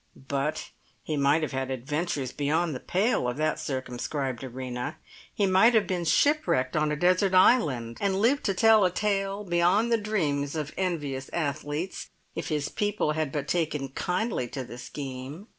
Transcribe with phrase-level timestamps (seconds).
[0.15, 0.71] But
[1.03, 4.97] he might have had adventures beyond the pale of that circumscribed arena,
[5.31, 9.43] he might have been shipwrecked on a desert island, and lived to tell a tale
[9.43, 14.79] beyond the dreams of envious athletes, if his people had but taken kindly to the
[14.79, 15.49] scheme.